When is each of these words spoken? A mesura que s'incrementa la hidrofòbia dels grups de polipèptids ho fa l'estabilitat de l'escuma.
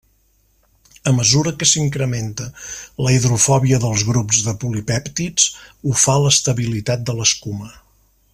A 1.09 1.11
mesura 1.17 1.51
que 1.63 1.67
s'incrementa 1.71 2.47
la 3.07 3.13
hidrofòbia 3.17 3.81
dels 3.85 4.07
grups 4.09 4.41
de 4.47 4.57
polipèptids 4.65 5.47
ho 5.85 5.97
fa 6.07 6.17
l'estabilitat 6.25 7.07
de 7.11 7.21
l'escuma. 7.21 7.71